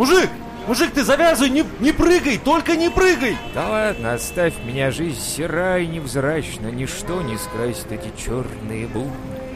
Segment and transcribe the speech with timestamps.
[0.00, 0.30] Мужик!
[0.66, 3.36] Мужик, ты завязывай, не, не прыгай, только не прыгай!
[3.54, 9.12] Да ладно, оставь меня, жизнь серая и невзрачна, ничто не скрасит эти черные будни.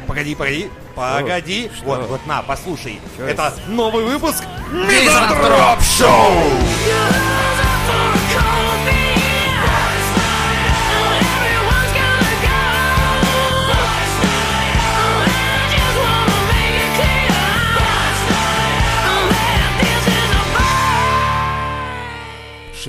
[0.07, 1.71] Погоди, погоди, погоди.
[1.75, 1.87] Что?
[1.87, 3.01] Вот, вот на, послушай.
[3.17, 3.71] Чё это это?
[3.71, 7.14] новый выпуск Мизантроп Шоу!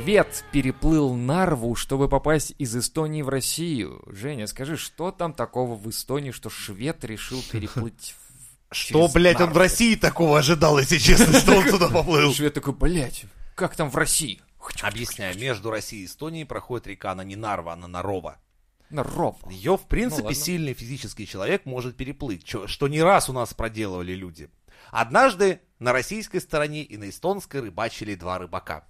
[0.05, 4.03] Швед переплыл Нарву, чтобы попасть из Эстонии в Россию.
[4.05, 8.13] Женя, скажи, что там такого в Эстонии, что швед решил переплыть
[8.69, 12.31] в- Что, блядь, он в России такого ожидал, если честно, что он туда поплыл?
[12.35, 13.23] Швед такой, блядь,
[13.55, 14.39] как там в России?
[14.83, 18.37] Объясняю, между Россией и Эстонией проходит река, она не Нарва, она Нарова.
[18.91, 19.37] Наров.
[19.49, 23.55] Ее, в принципе, Ну сильный физический человек может переплыть, чё- что не раз у нас
[23.55, 24.49] проделывали люди.
[24.91, 28.85] Однажды на российской стороне и на эстонской рыбачили два рыбака.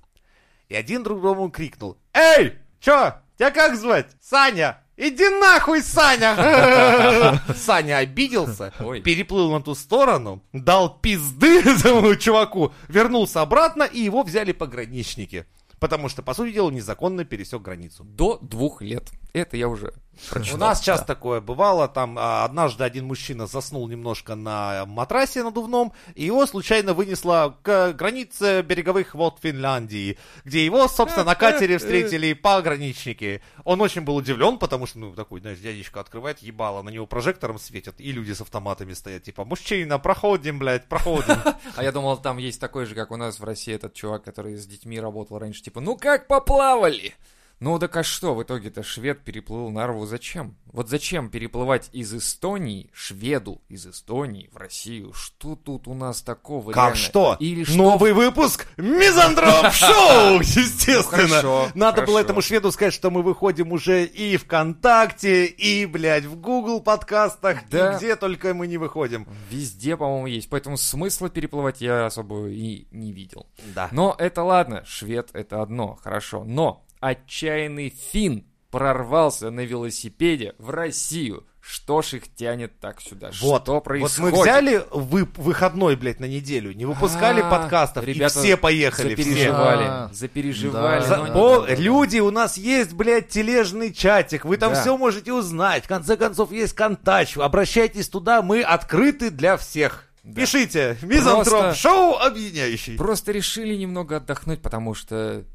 [0.70, 4.08] И один друг другому крикнул «Эй, чё, тебя как звать?
[4.22, 4.82] Саня!
[4.98, 9.02] Иди нахуй, Саня!» Саня обиделся, Ой.
[9.02, 15.46] переплыл на ту сторону, дал пизды этому чуваку, вернулся обратно, и его взяли пограничники.
[15.80, 18.06] Потому что, по сути дела, незаконно пересек границу.
[18.06, 19.12] До двух лет.
[19.34, 20.58] Это я уже У прочитал.
[20.60, 21.14] нас часто Да.
[21.16, 26.94] такое бывало, там а, однажды один мужчина заснул немножко на матрасе надувном, и его случайно
[26.94, 33.42] вынесло к границе береговых вод Финляндии, где его, собственно, на катере встретили пограничники.
[33.64, 37.60] Он очень был удивлен, потому что, ну, такой, знаешь, дядечка открывает ебало, на него прожектором
[37.60, 41.38] светят, и люди с автоматами стоят, типа, мужчина, проходим, блядь, проходим.
[41.76, 44.56] А я думал, там есть такой же, как у нас в России, этот чувак, который
[44.56, 45.62] с детьми работал раньше.
[45.62, 47.14] Типа, ну как поплавали?
[47.62, 50.58] Ну так а что, в итоге-то швед переплыл Нарву зачем?
[50.66, 55.14] Вот зачем переплывать из Эстонии, шведу из Эстонии в Россию?
[55.14, 56.96] Что тут у нас такого Как реально?
[56.98, 57.38] что?
[57.40, 57.78] Или что?
[57.78, 61.28] Новый выпуск Мизантроп Шоу, естественно.
[61.28, 66.36] хорошо, Надо было этому шведу сказать, что мы выходим уже и ВКонтакте, и, блядь, в
[66.36, 67.94] Google подкастах, Да.
[67.94, 69.28] и где только мы не выходим.
[69.50, 70.50] Везде, по-моему, есть.
[70.50, 73.48] Поэтому смысла переплывать я особо и не видел.
[73.74, 73.88] Да.
[73.94, 76.44] Но это ладно, швед это одно, хорошо.
[76.44, 81.46] Но отчаянный фин прорвался на велосипеде в Россию.
[81.62, 83.32] Что ж их тянет так сюда?
[83.42, 84.36] Вот, Что вот происходит?
[84.36, 89.16] мы взяли вы- выходной, блядь, на неделю, не выпускали А, подкастов, ребята и все поехали,
[89.16, 89.24] все.
[89.24, 90.10] Запереживали, А.
[90.14, 91.00] запереживали.
[91.00, 91.02] Да.
[91.02, 94.82] За- по- люди, у нас есть, блядь, тележный чатик, вы там Да.
[94.82, 95.86] все можете узнать.
[95.86, 97.36] В конце концов, есть контач.
[97.36, 100.04] Обращайтесь туда, мы открыты для всех.
[100.24, 100.42] Да.
[100.42, 102.96] Пишите, Мизантроп Просто- Шоу объединяющий.
[102.98, 105.46] Просто решили немного отдохнуть, потому что...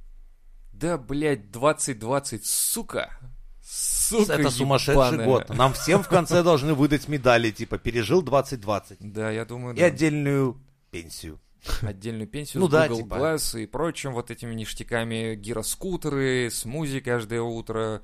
[0.81, 3.11] Да, блядь, 2020, сука.
[3.63, 5.27] Сука Это сумасшедший ебаная.
[5.27, 5.49] год.
[5.51, 8.99] Нам всем в конце должны выдать медали, типа, пережил 2020.
[9.13, 9.87] Да, я думаю, И да.
[9.87, 10.61] отдельную
[10.91, 11.39] пенсию.
[11.83, 13.15] отдельную пенсию Ну с да, Google типа.
[13.15, 18.03] Glass и прочим вот этими ништяками, гироскутеры, смузи каждое утро,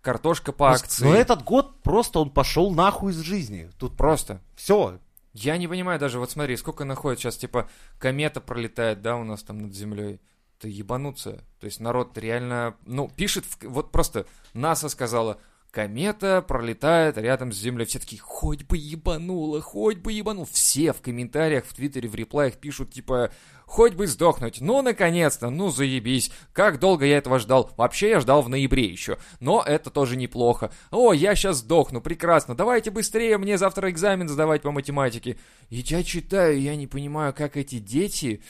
[0.00, 1.04] картошка по акции.
[1.04, 3.70] Но этот год просто он пошел нахуй из жизни.
[3.78, 4.40] Тут Просто.
[4.56, 4.98] все.
[5.34, 7.68] Я не понимаю даже, вот смотри, сколько находит сейчас, типа,
[7.98, 10.20] комета пролетает, да, у нас там над землей.
[10.64, 11.44] Это ебануться.
[11.60, 15.38] То есть народ реально, ну, пишет, вот просто НАСА сказала,
[15.70, 17.84] комета пролетает рядом с землей.
[17.84, 20.46] Все такие, хоть бы ебануло, хоть бы ебанул.
[20.50, 23.30] Все в комментариях, в Твиттере, в реплаях пишут, типа,
[23.66, 24.62] хоть бы сдохнуть.
[24.62, 26.32] Ну, наконец-то, ну, заебись.
[26.54, 27.70] Как долго я этого ждал?
[27.76, 29.18] Вообще, я ждал в ноябре еще.
[29.40, 30.72] Но это тоже неплохо.
[30.90, 32.54] О, я сейчас сдохну, прекрасно.
[32.54, 35.36] Давайте быстрее, мне завтра экзамен сдавать по математике.
[35.68, 38.42] И я читаю, я не понимаю, как эти дети...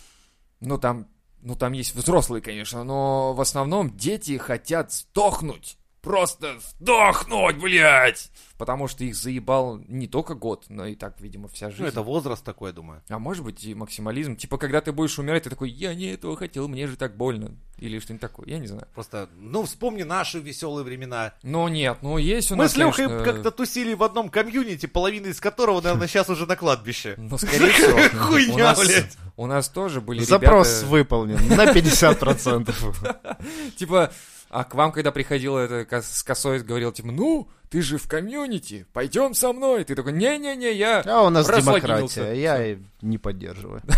[0.61, 1.09] Ну, там,
[1.45, 5.77] ну, там есть взрослые, конечно, но в основном дети хотят сдохнуть.
[6.05, 8.31] Просто сдохнуть, блядь!
[8.59, 11.83] Потому что их заебал не только год, но и так, видимо, вся жизнь.
[11.83, 13.03] Ну, это возраст такой, я думаю.
[13.09, 14.37] А может быть и максимализм.
[14.37, 17.57] Типа, когда ты будешь умирать, ты такой, я не этого хотел, мне же так больно.
[17.79, 18.87] Или что-нибудь такое, я не знаю.
[18.95, 21.33] Просто, ну, вспомни наши веселые времена.
[21.43, 24.87] Но нет, ну есть у Мы нас, с Лехой конечно, как-то тусили в одном комьюнити,
[24.87, 27.17] половина из которого, наверное, сейчас уже на кладбище.
[27.25, 27.99] Ну, скорее всего.
[27.99, 29.17] У Хуйня, нас, блядь.
[29.37, 33.73] у нас тоже были Запрос выполнен на 50%.
[33.77, 34.13] Типа,
[34.55, 38.87] а к вам, когда приходила это с косой, говорил, типа, ну, ты же в комьюнити,
[38.93, 39.83] пойдем со мной.
[39.83, 41.01] Ты такой, не-не-не, я...
[41.01, 43.83] А у нас демократия, я не поддерживаю.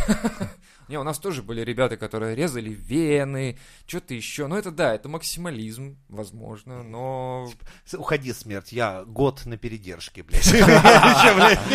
[0.88, 3.58] Не, у нас тоже были ребята, которые резали вены,
[3.88, 4.46] что-то еще.
[4.46, 7.50] Ну, это да, это максимализм, возможно, но...
[7.92, 10.60] Уходи, смерть, я год на передержке, блядь, мне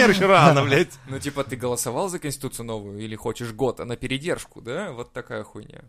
[0.05, 0.97] еще рано, блядь.
[1.09, 4.93] Ну, типа, ты голосовал за Конституцию новую или хочешь год, а на передержку, да?
[4.93, 5.81] Вот такая хуйня.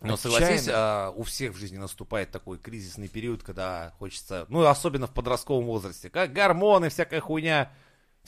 [0.00, 5.08] Но согласись, а, у всех в жизни наступает такой кризисный период, когда хочется, ну, особенно
[5.08, 7.72] в подростковом возрасте, как гормоны, всякая хуйня.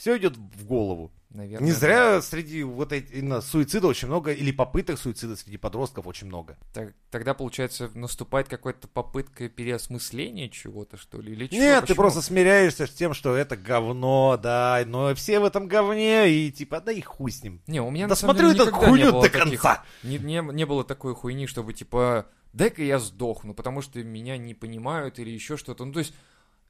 [0.01, 1.11] Все идет в голову.
[1.29, 1.77] Наверное, Не да.
[1.77, 6.57] зря среди вот этих именно суицида очень много, или попыток суицида среди подростков очень много.
[6.73, 11.33] Так- тогда, получается, наступает какая-то попытка переосмысления чего-то, что ли?
[11.33, 11.59] Или чего?
[11.59, 11.97] Нет, ты Почему?
[11.97, 16.81] просто смиряешься с тем, что это говно, да, но все в этом говне, и типа,
[16.81, 17.61] да и хуй с ним.
[17.67, 19.83] Не, у меня Да на самом смотрю деле эту хуйню было до таких- конца.
[20.01, 24.55] Не, не, не было такой хуйни, чтобы типа, дай-ка я сдохну, потому что меня не
[24.55, 25.85] понимают или еще что-то.
[25.85, 26.15] Ну, то есть,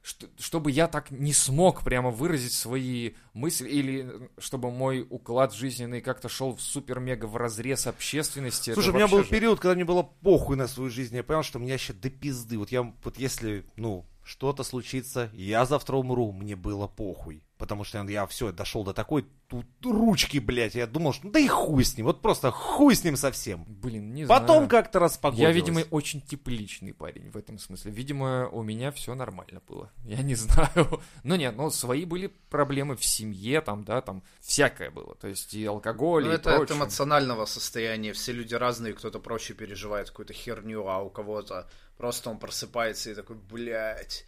[0.02, 5.54] что- чтобы я так не смог прямо выразить свои мысли, или э, чтобы мой уклад
[5.54, 8.74] жизненный как-то шел в супер-мега в разрез общественности.
[8.74, 11.14] Слушай, у меня был же- период, когда мне было похуй на свою жизнь.
[11.14, 12.58] Я понял, что мне вообще до пизды.
[12.58, 17.44] Вот я, вот если, ну, что-то случится, я завтра умру, мне было похуй.
[17.62, 20.74] Потому что я все, дошел до такой тут ручки, блядь.
[20.74, 22.06] Я думал, что ну, да и хуй с ним.
[22.06, 23.64] Вот просто хуй с ним совсем.
[23.68, 24.68] Блин, не Потом знаю.
[24.68, 25.48] как-то распогодилось.
[25.48, 27.92] Я, видимо, очень тепличный парень в этом смысле.
[27.92, 29.92] Видимо, у меня все нормально было.
[30.02, 31.00] Я не знаю.
[31.22, 35.14] Ну нет, ну свои были проблемы в семье, там, да, там всякое было.
[35.14, 36.78] То есть и алкоголь, Ну, и это от прочее.
[36.78, 38.12] эмоционального состояния.
[38.12, 43.14] Все люди разные, кто-то проще переживает какую-то херню, а у кого-то просто он просыпается и
[43.14, 44.24] такой, блядь,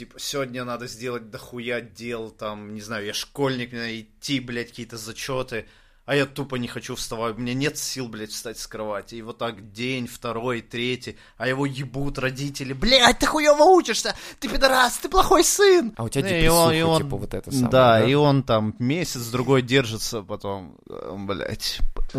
[0.00, 4.68] типа, сегодня надо сделать дохуя дел, там, не знаю, я школьник, мне надо идти, блядь,
[4.70, 5.66] какие-то зачеты,
[6.06, 9.16] а я тупо не хочу вставать, у меня нет сил, блядь, встать с кровати.
[9.16, 12.72] И вот так день, второй, третий, а его ебут родители.
[12.72, 15.92] Блядь, ты хуёво учишься, ты пидорас, ты плохой сын.
[15.98, 18.14] А у тебя Не, и депрессуха, он- и он- типа вот это самое, Да, и
[18.14, 20.78] он там месяц-другой держится, потом,
[21.26, 21.78] блять,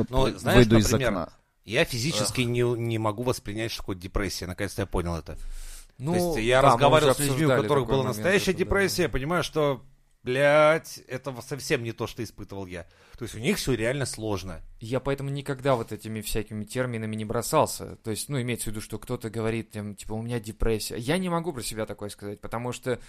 [0.10, 1.34] Ну, знаешь, выйду из например, окна.
[1.66, 4.46] Я физически не, не могу воспринять, что такое депрессия.
[4.46, 5.36] Наконец-то я понял это.
[5.98, 8.66] Ну, То есть я да, разговаривал с людьми, у которых была момент, настоящая это да.
[8.66, 9.84] депрессия, я понимаю, что,
[10.24, 12.88] блядь, это совсем не то, что испытывал я.
[13.18, 14.62] То есть у них все реально сложно.
[14.80, 17.98] Я поэтому никогда вот этими всякими терминами не бросался.
[17.98, 20.98] То есть, ну, имеется в виду, что кто-то говорит, там, типа, у меня депрессия.
[20.98, 23.00] Я не могу про себя такое сказать, потому что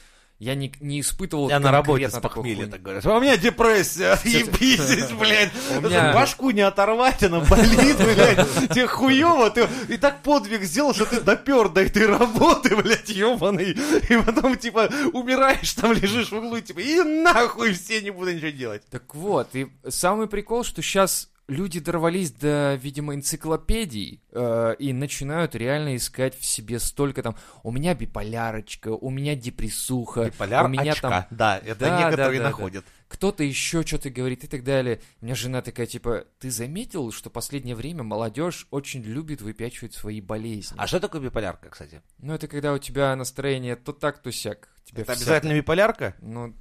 [0.43, 3.06] я не, не испытывал Я на работе с похмелья так говорят.
[3.06, 5.53] А у меня депрессия, ебитесь, блядь.
[5.81, 8.69] Меня- Башку не оторвать, она болит, блядь.
[8.71, 13.71] Тебе хуёво, ты и так подвиг сделал, что ты допер до этой работы, блядь, ебаный.
[14.09, 18.50] И потом, типа, умираешь, там лежишь в углу, типа, и нахуй все, не буду ничего
[18.50, 18.83] делать.
[18.91, 25.55] Так вот, и самый прикол, что сейчас люди дорвались до, видимо, энциклопедий э, и начинают
[25.55, 27.37] реально искать в себе столько там.
[27.62, 31.11] У меня биполярочка, у меня депрессуха, Биполяр у меня очка.
[31.11, 32.85] там Да, это Да, некоторые да, да, находят.
[33.09, 35.00] кто-то еще что-то говорит и так далее.
[35.21, 40.21] У меня жена такая, типа, ты заметил, что последнее время молодежь очень любит выпячивать свои
[40.21, 40.77] болезни?
[40.79, 42.03] А что такое биполярка, кстати?
[42.19, 44.69] Ну, это когда у тебя настроение то так, то сяк.
[44.85, 46.15] Тебе Это всяко- обязательно биполярка?
[46.21, 46.55] Ну,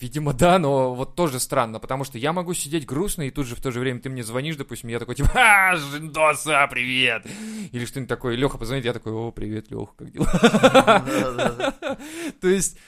[0.00, 3.56] видимо, да, но вот тоже странно, потому что я могу сидеть грустно, и тут же
[3.56, 7.26] в то же время ты мне звонишь, допустим, я такой, типа, «Ха, Жендоса, привет!
[7.72, 11.74] Или что-нибудь такое, Леха позвонит, я такой, о, привет, Леха, как дела?
[12.40, 12.78] То есть,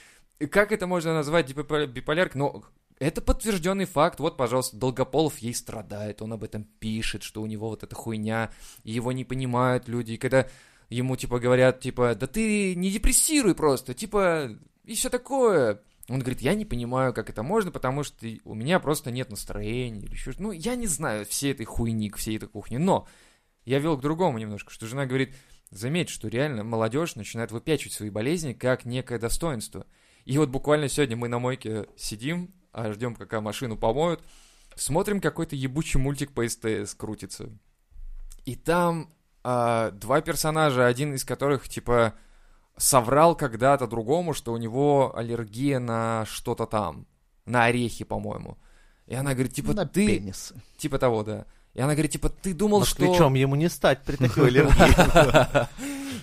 [0.51, 2.39] как это можно назвать бипо- биполяркой?
[2.39, 2.65] Ну,
[2.99, 4.21] это подтвержденный факт.
[4.21, 8.51] Вот, пожалуйста, Долгополов ей страдает, он об этом пишет, что у него вот эта хуйня,
[8.85, 10.13] и его не понимают люди.
[10.13, 10.47] И когда
[10.91, 14.51] ему, типа, говорят, типа, да ты не депрессируй просто, типа,
[14.85, 15.81] и все такое.
[16.11, 20.01] Он говорит, я не понимаю, как это можно, потому что у меня просто нет настроения
[20.01, 22.79] или еще Ну, я не знаю всей этой хуйни, всей этой кухни.
[22.79, 23.07] Но
[23.65, 25.37] я вел к другому немножко, что жена говорит,
[25.71, 29.87] заметь, что реально молодежь начинает выпячивать свои болезни как некое достоинство.
[30.25, 34.21] И вот буквально сегодня мы на мойке сидим, а ждем, пока машину помоют,
[34.75, 37.51] смотрим какой-то ебучий мультик по СТС крутится.
[38.47, 42.15] И там а, два персонажа, один из которых, типа,
[42.81, 47.07] соврал когда-то другому, что у него аллергия на что-то там,
[47.45, 48.57] на орехи, по-моему.
[49.07, 50.07] И она говорит, типа, На ты...
[50.07, 50.61] пенисы.
[50.79, 51.47] Типа того, да.
[51.75, 53.03] И она говорит, типа, ты думал, что...
[53.03, 55.69] Москвичом ему не стать при такой аллергии.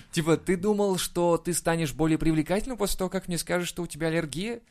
[0.12, 3.86] Типа, ты думал, что ты станешь более привлекательным после того, как мне скажешь, что у
[3.86, 4.62] тебя аллергия?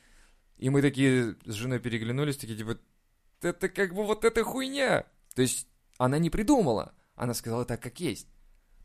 [0.58, 2.80] И мы такие с женой переглянулись, такие, типа,
[3.42, 5.06] это как бы вот эта хуйня.
[5.36, 5.68] То есть,
[5.98, 6.94] она не придумала.
[7.16, 8.28] Она сказала так, как есть.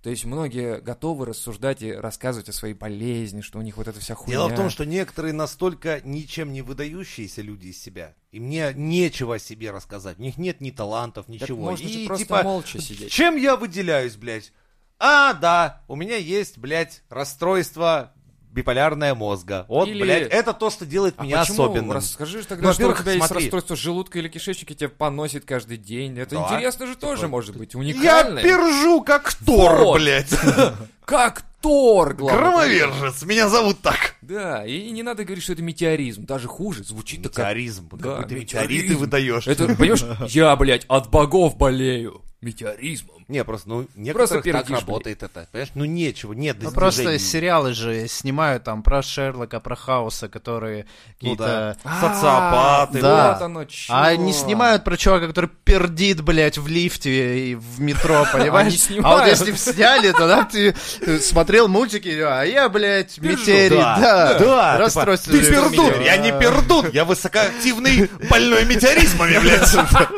[0.03, 4.01] То есть, многие готовы рассуждать и рассказывать о своей болезни, что у них вот эта
[4.01, 4.33] вся хуйня.
[4.33, 9.37] Дело в том, что некоторые настолько ничем не выдающиеся люди из себя, и мне нечего
[9.37, 10.19] о себе рассказать.
[10.19, 11.61] У них нет ни талантов, Так ничего.
[11.71, 13.13] можно же и просто типа, молча сидеть.
[13.13, 14.53] чем я выделяюсь, блядь?
[14.99, 18.13] А, да, у меня есть, блядь, расстройство
[18.53, 19.65] биполярное мозга.
[19.69, 21.63] Вот, Или- блядь, это то, что делает А меня почему?
[21.65, 21.93] особенным.
[21.93, 23.45] Расскажи тогда, что у тебя есть смотри.
[23.47, 26.19] расстройство желудка или кишечника, тебя поносит каждый день.
[26.19, 26.45] Это Да.
[26.47, 28.43] интересно же тоже Типа, может быть, Я уникальное.
[28.43, 30.01] пержу как Тор, Вот.
[30.01, 30.29] блядь.
[31.05, 32.41] Как Тор, главное.
[32.41, 34.15] Громовержец, меня зовут так.
[34.23, 36.25] Да, и не надо говорить, что это метеоризм.
[36.25, 37.33] Даже хуже, звучит так.
[37.33, 37.89] как- Метеоризм.
[37.93, 38.73] Да, Какой ты метеоризм.
[38.73, 39.47] метеорит ты выдаешь.
[39.47, 42.23] Это, понимаешь, я, блядь, от богов болею.
[42.43, 43.25] Метеоризмом.
[43.29, 45.47] Не, просто, ну, некоторых так работает это.
[45.53, 50.87] Понимаешь, ну нечего, нет Ну, просто сериалы же снимают там про Шерлока, про Хауса, которые
[51.21, 51.77] Ну да.
[51.83, 52.01] какие-то...
[52.01, 53.01] Социопаты.
[53.01, 53.33] Да.
[53.33, 53.93] Вот оно чё.
[53.95, 58.75] А не снимают про чувака, который пердит, блядь, в лифте и в метро, Они понимаешь?
[59.03, 63.97] А вот если бы сняли, тогда ты э, смотрел мультики, а я, блядь, метеорит, Да,
[63.99, 64.39] да.
[64.39, 65.33] да, Расстройство.
[65.33, 69.73] Ты пердун, я не пердун, я высокоактивный больной метеоризмами, блядь.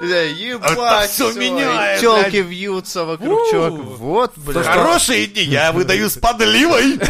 [0.00, 3.76] Да, ебать, меняет, и Тёлки вьются вокруг чувака.
[3.82, 4.66] Вот, блядь.
[4.66, 6.98] хорошие дни я выдаю с подливой.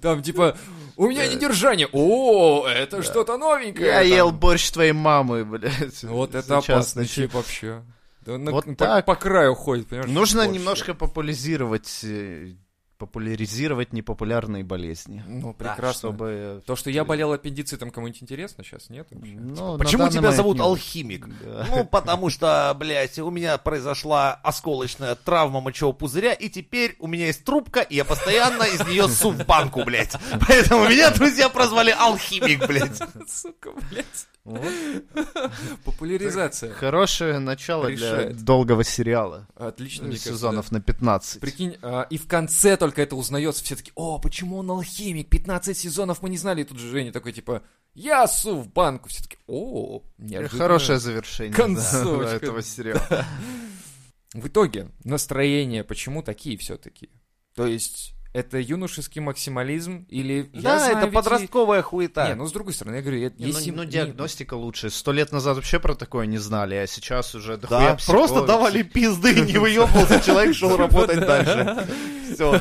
[0.00, 0.56] Там типа,
[0.96, 1.88] у меня недержание.
[1.92, 3.86] О, это что-то новенькое.
[3.88, 4.06] Я там.
[4.08, 6.02] ел борщ твоей мамы, блядь.
[6.04, 7.82] Вот это опасный тип вообще.
[8.20, 9.04] Да на- Вот по, так.
[9.04, 10.10] по краю ходит, понимаешь?
[10.10, 10.54] Нужно Борщ.
[10.56, 12.52] немножко популяризировать, э,
[12.98, 15.22] популяризировать непопулярные болезни.
[15.26, 16.10] Ну, прекрасно.
[16.10, 16.62] Чтобы...
[16.66, 19.08] То, что я болел аппендицитом, кому-нибудь интересно сейчас, нет?
[19.10, 19.34] вообще?
[19.34, 21.28] Ну, на Почему тебя зовут не- Алхимик?
[21.42, 21.66] Да.
[21.68, 27.26] Ну, потому что, блядь, у меня произошла осколочная травма мочевого пузыря, и теперь у меня
[27.26, 30.16] есть трубка, и я постоянно из нее су в банку, блядь.
[30.46, 32.96] Поэтому меня друзья прозвали Алхимик, блядь.
[33.28, 34.26] Сука, блядь.
[34.44, 34.62] Вот.
[35.84, 36.72] Популяризация.
[36.74, 39.48] Хорошее начало для долгого сериала.
[39.56, 41.40] Отлично, Сезонов на 15.
[41.40, 45.76] Прикинь, а, и в конце только это узнается, все таки о, почему он алхимик, 15
[45.76, 47.62] сезонов мы не знали, и тут же Женя такой, типа,
[47.94, 50.62] я су в банку, все таки о, неожиданно.
[50.62, 51.56] Хорошее завершение
[52.36, 53.24] этого сериала.
[54.34, 57.08] В итоге, настроения почему такие все-таки?
[57.54, 60.50] То есть, это юношеский максимализм или...
[60.52, 62.34] я Да, знаю, это ведь и- подростковая Не, хуета.
[62.36, 63.70] ну с другой стороны, я говорю, я- Не, если...
[63.70, 64.90] ну, ну, не- диагностика лучше.
[64.90, 68.82] Сто лет назад вообще про такое не знали, а сейчас уже Да, дохуя просто давали
[68.82, 71.86] пизды, не выебывался, человек шел работать дальше.
[72.34, 72.60] Все.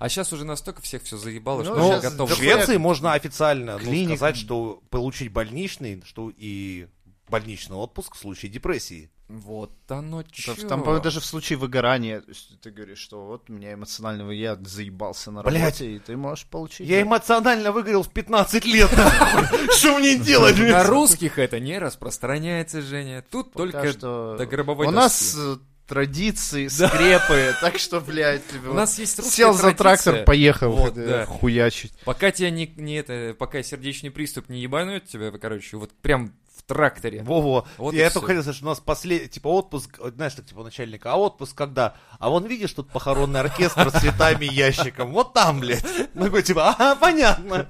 [0.00, 2.30] А сейчас уже настолько всех все заебало, Ну, что Ну, готов.
[2.30, 6.88] в Швеции можно официально ну, сказать, что получить больничный, что и
[7.28, 9.10] больничный отпуск в случае депрессии.
[9.28, 10.54] Вот оно чё.
[10.54, 14.30] Там, по-моему, даже в случае выгорания, то есть ты говоришь, что вот у меня эмоционального
[14.30, 15.60] я заебался на Блядь.
[15.60, 16.88] работе, и ты можешь получить.
[16.88, 18.90] Я эмоционально выгорел в 15 лет.
[19.76, 20.58] Что мне делать?
[20.58, 23.22] На русских это не распространяется, Женя.
[23.30, 24.36] Тут только что...
[24.38, 25.56] до гробовой У нас э,
[25.86, 31.06] традиции, скрепы, так что, блядь, У нас есть русская сел за трактор, поехал Вот, э,
[31.06, 31.26] да.
[31.26, 31.92] хуячить.
[32.04, 36.32] Пока тебя не, не это, пока сердечный приступ не ебанет тебя, короче, вот прям
[36.68, 37.22] тракторе.
[37.24, 37.66] Во-во.
[37.78, 40.62] Вот я только хотел сказать, что у нас последний, типа, отпуск, вот знаешь, так, типа,
[40.62, 41.96] начальника, а отпуск когда?
[42.20, 45.12] А вон, видишь, тут похоронный оркестр с цветами и ящиком.
[45.12, 45.84] Вот там, блядь.
[46.14, 47.68] Ну, такой, типа, ага, понятно.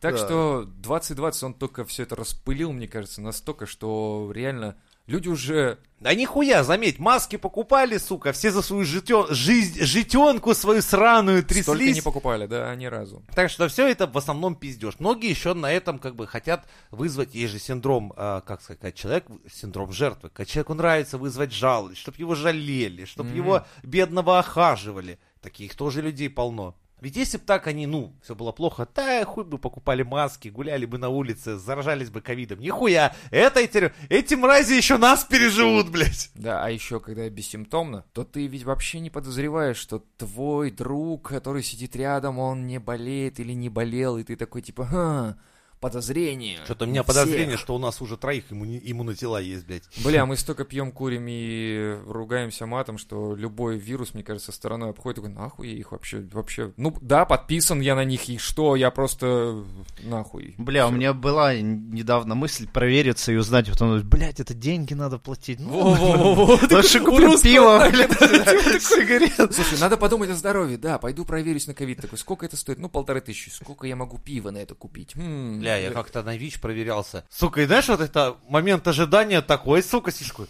[0.00, 0.24] Так Да.
[0.24, 5.78] что 2020 он только все это распылил, мне кажется, настолько, что реально люди уже...
[6.00, 11.94] Да нихуя, заметь, маски покупали, сука, все за свою житё- жизнь, житенку свою сраную тряслись.
[11.94, 13.22] не покупали, да, ни разу.
[13.36, 14.94] Так что все это в основном пиздеж.
[14.98, 18.90] Многие еще на этом как бы хотят вызвать, есть же синдром, а, как сказать, когда
[18.92, 23.36] человек, синдром жертвы, когда человеку нравится вызвать жалость, чтобы его жалели, чтобы Мгм.
[23.38, 25.20] его бедного охаживали.
[25.40, 26.74] Таких тоже людей полно.
[27.02, 30.86] Ведь если бы так они, ну, все было плохо, да, хуй бы покупали маски, гуляли
[30.86, 32.60] бы на улице, заражались бы ковидом.
[32.60, 36.30] Нихуя, это эти, эти мрази еще нас переживут, блядь.
[36.36, 41.64] Да, а еще когда бессимптомно, то ты ведь вообще не подозреваешь, что твой друг, который
[41.64, 45.36] сидит рядом, он не болеет или не болел, и ты такой типа, ха,
[45.82, 46.58] подозрение.
[46.64, 47.14] Что-то у меня всех».
[47.14, 49.82] подозрение, что у нас уже троих иммуни- иммунотела есть, блядь.
[50.02, 55.16] Бля, мы столько пьем, курим и ругаемся матом, что любой вирус, мне кажется, стороной обходит.
[55.16, 56.72] Такой, нахуй я их вообще, вообще...
[56.78, 58.76] Ну, да, подписан я на них, и что?
[58.76, 59.62] Я просто...
[60.02, 60.54] Нахуй.
[60.56, 65.58] Бля, у меня была недавно мысль провериться и узнать, потом, блядь, это деньги надо платить.
[65.60, 68.12] Ну, лучше куплю пиво, блядь,
[68.82, 69.54] сигарет.
[69.54, 70.78] Слушай, надо подумать о здоровье.
[70.78, 72.00] Да, пойду проверюсь на ковид.
[72.00, 72.78] Такой, сколько это стоит?
[72.78, 73.50] Ну, полторы тысячи.
[73.50, 75.14] Сколько я могу пива на это купить?
[75.16, 77.24] М, Бля, я как-то на ВИЧ проверялся.
[77.30, 80.46] Сука, и знаешь, вот это момент ожидания такой, сука, сидишь такой,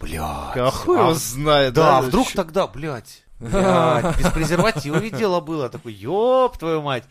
[0.00, 0.20] блядь.
[0.56, 2.06] А хуй а его знает, Да, да?
[2.06, 5.68] вдруг Чё- тогда, блядь, блядь, без презерватива ведь дело было.
[5.68, 7.04] Такой, ёб твою мать.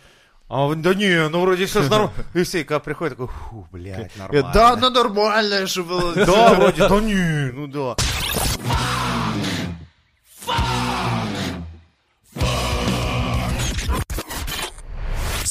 [0.47, 2.13] А он, да не, ну вроде все же нормально.
[2.33, 4.51] И все, когда приходит, такой, фу, блядь, нормально.
[4.53, 6.13] Да, ну нормально же было.
[6.25, 7.95] Да, вроде, да не, ну да.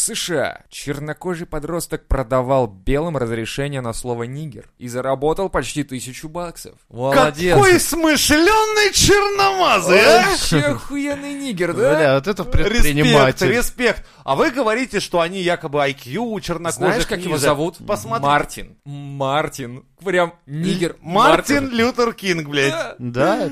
[0.01, 6.75] США чернокожий подросток продавал белым разрешение на слово «нигер» и заработал почти тысячу баксов.
[6.89, 7.55] Молодец.
[7.55, 10.31] Какой смышленый черномазый, а?
[10.31, 11.95] Вообще охуенный нигер, да?
[11.95, 13.49] Бля, вот это Респект, предприниматель.
[13.49, 14.07] респект.
[14.25, 17.77] А вы говорите, что они якобы IQ у чернокожих Знаешь, как его зовут?
[17.87, 18.25] Посмотри.
[18.27, 18.77] Мартин.
[18.85, 19.85] Мартин.
[20.03, 20.97] Прям нигер.
[21.03, 22.95] Мартин Лютер Кинг, блядь.
[22.99, 23.51] Да.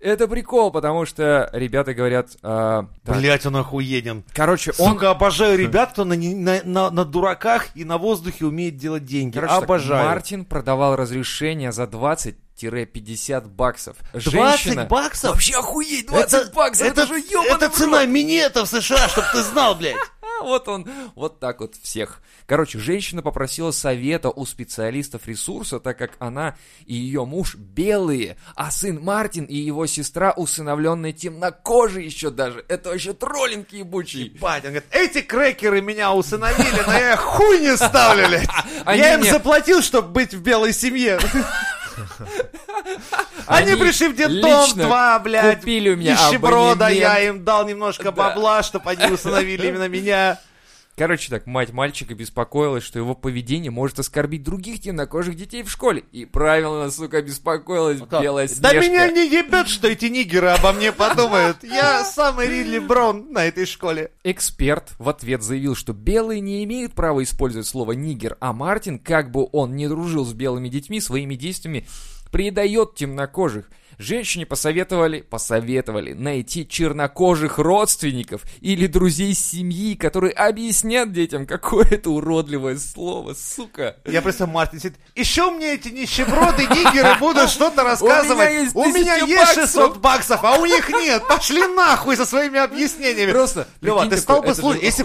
[0.00, 2.30] Это прикол, потому что ребята говорят...
[2.42, 4.24] а, так, Блять, он охуенен.
[4.32, 4.92] Короче, он...
[4.94, 9.34] Сука, обожаю ребят, кто на, на, на- на дураках и на воздухе умеет делать деньги.
[9.34, 10.08] Короче, так, обожаю.
[10.08, 13.96] Мартин продавал разрешение за 20-50 баксов.
[14.12, 14.86] 20 Женщина...
[14.86, 15.32] баксов?
[15.32, 19.74] Вообще охуеть, 20 баксов, это, же ёбаный это цена минета в США, чтоб ты знал,
[19.74, 19.96] блядь.
[20.50, 22.20] Вот он, вот так вот всех.
[22.46, 26.56] Короче, женщина попросила совета у специалистов ресурса, так как она
[26.86, 32.64] и ее муж белые, а сын Мартин и его сестра усыновленные темнокожие еще даже.
[32.68, 34.36] Это вообще троллинг ебучий.
[34.40, 38.48] Бать, он говорит, эти крекеры меня усыновили, но я хуй не ставлю, блядь.
[38.86, 41.18] Я им заплатил, чтобы быть в белой семье.
[43.50, 46.16] Они Они пришли в детдом, два, блядь, купили у меня
[46.76, 47.00] абонемент.
[47.00, 50.38] я им дал немножко бабла, чтобы они усыновили именно меня.
[51.00, 56.04] Короче так, мать мальчика беспокоилась, что его поведение может оскорбить других темнокожих детей в школе.
[56.12, 58.80] И правильно, сука, беспокоилась белая Да снежка.
[58.80, 61.64] меня не ебет, что эти нигеры обо мне подумают.
[61.64, 64.12] Я самый Ридли Брон на этой школе.
[64.24, 69.30] Эксперт в ответ заявил, что белые не имеют права использовать слово «нигер», а Мартин, как
[69.30, 71.86] бы он не дружил с белыми детьми, своими действиями
[72.30, 73.70] предает темнокожих.
[74.00, 83.34] Женщине посоветовали, посоветовали найти чернокожих родственников или друзей семьи, которые объяснят детям какое-то уродливое слово,
[83.34, 83.98] сука.
[84.06, 84.96] Я просто Мартин сидит.
[85.14, 88.70] Еще мне эти нищеброды нигеры будут что-то рассказывать.
[88.74, 89.64] У меня есть баксов.
[89.64, 91.22] 600 баксов, а у них нет.
[91.28, 93.32] Пошли нахуй со своими объяснениями.
[93.32, 95.02] Просто, Лева, ты стал бы это слушать, если,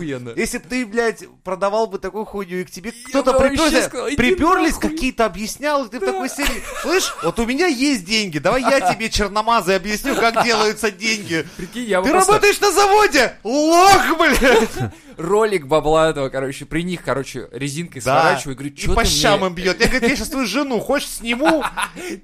[0.57, 5.89] бы ты, блядь, продавал бы такую хуйню, и к тебе кто-то приперлись, какие-то объяснял, и
[5.89, 10.15] ты в такой серии, слышь, вот у меня есть деньги, давай я тебе, черномазый, объясню,
[10.15, 11.47] как делаются деньги.
[11.57, 13.35] Прикинь, я Ты просто работаешь на заводе?
[13.43, 14.91] Лох, блядь!
[15.17, 18.21] Ролик бабла этого, короче, при них, короче, резинкой Да.
[18.21, 19.47] сворачиваю, говорю, И что по ты щам мне...
[19.49, 19.79] им бьет.
[19.79, 21.63] Я говорю, я сейчас твою жену, хочешь, сниму?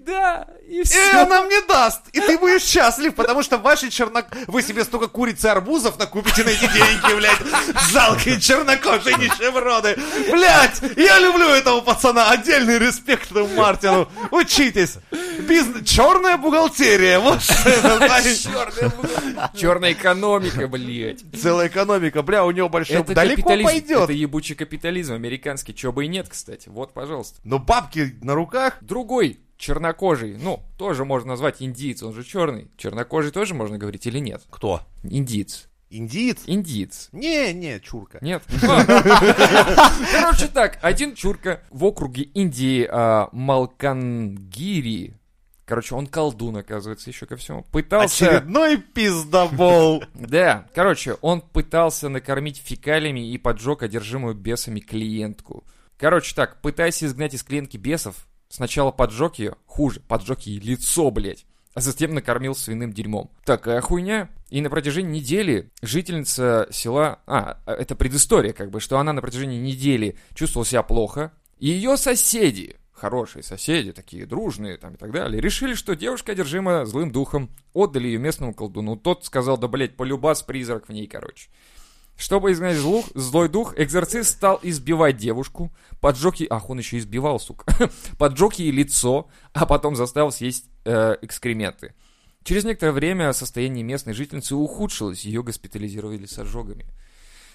[0.05, 1.11] Да, и И все.
[1.21, 2.01] она мне даст.
[2.13, 4.25] И ты будешь счастлив, потому что ваши чернок...
[4.47, 7.41] Вы себе столько куриц и арбузов накупите на эти деньги, блядь.
[7.91, 9.97] Жалкие чернокожие нищеброды.
[10.31, 12.29] Блядь, я люблю этого пацана.
[12.31, 14.07] Отдельный респект этому Мартину.
[14.31, 14.95] Учитесь.
[15.39, 15.87] Бизнес...
[15.87, 17.19] Черная бухгалтерия.
[17.19, 18.21] Вот что это.
[19.57, 21.19] Черная экономика, блядь.
[21.41, 22.21] Целая экономика.
[22.21, 22.97] Бля, у него большой...
[22.97, 23.69] Это Далеко капитализм.
[23.69, 24.03] пойдет.
[24.03, 25.73] Это ебучий капитализм американский.
[25.73, 26.69] Чего бы и нет, кстати.
[26.69, 27.39] Вот, пожалуйста.
[27.43, 28.77] Но бабки на руках.
[28.81, 32.71] Другой чернокожий, ну, тоже можно назвать индиец, он же черный.
[32.77, 34.41] Чернокожий тоже можно говорить или нет?
[34.49, 34.81] Кто?
[35.03, 35.69] Индиец.
[35.91, 36.43] Индиец?
[36.47, 37.09] Индиец.
[37.11, 38.17] Не, не, чурка.
[38.21, 38.41] Нет.
[40.11, 45.20] Короче так, один чурка в округе Индии а, Малкангири.
[45.71, 47.63] Короче, он колдун, оказывается, еще ко всему.
[47.71, 48.25] Пытался...
[48.25, 50.03] Очередной пиздобол.
[50.13, 55.63] Да, короче, он пытался накормить фекалиями и поджег одержимую бесами клиентку.
[55.97, 61.45] Короче так, пытаясь изгнать из клиентки бесов, сначала поджег ее, хуже, поджег ей лицо, блядь,
[61.73, 63.31] а затем накормил свиным дерьмом.
[63.45, 64.29] Такая хуйня.
[64.49, 67.21] И на протяжении недели жительница села...
[67.27, 71.31] А, это предыстория, как бы, что она на протяжении недели чувствовала себя плохо.
[71.59, 76.85] И ее соседи, хорошие соседи, такие дружные там и так далее, решили, что девушка одержима
[76.85, 77.49] злым духом.
[77.73, 78.95] Отдали ее местному колдуну.
[78.95, 81.49] Тот сказал, да, блядь, полюбас призрак в ней, короче.
[82.15, 86.47] Чтобы изгнать злух, злой дух, экзорцист стал избивать девушку, поджег ей...
[86.51, 87.65] Ах, он еще избивал, сука.
[88.19, 91.95] поджег ей лицо, а потом заставил съесть э, экскременты.
[92.43, 96.85] Через некоторое время состояние местной жительницы ухудшилось, ее госпитализировали с ожогами.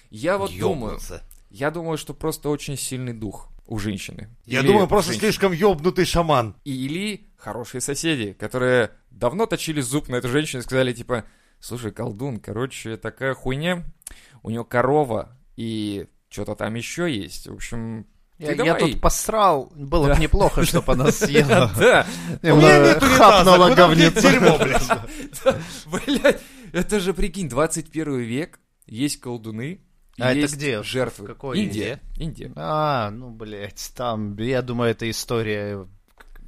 [0.09, 1.23] Я вот думаю, Ёбнуться.
[1.49, 4.29] я думаю, что просто очень сильный дух у женщины.
[4.45, 5.31] Я Или думаю, просто женщины.
[5.31, 6.55] слишком ёбнутый шаман.
[6.63, 11.25] Или хорошие соседи, которые давно точили зуб на эту женщину и сказали, типа,
[11.59, 13.83] слушай, колдун, короче, такая хуйня,
[14.43, 17.47] у него корова и что-то там еще есть.
[17.47, 18.05] В общем,
[18.37, 20.15] Я, я тут посрал, было Да.
[20.15, 21.71] бы неплохо, чтобы она съела.
[21.77, 22.05] Да,
[22.43, 24.57] У меня нет унитаза, Хапнула говнецо.
[24.59, 25.57] блядь.
[26.21, 26.41] блядь,
[26.73, 29.81] это же, прикинь, 21 век, есть колдуны,
[30.19, 30.81] А это есть где?
[30.83, 31.25] жертвы.
[31.25, 31.99] В какой Индия.
[32.17, 32.51] Индия.
[32.55, 35.87] А, ну, блядь, там, я думаю, это история...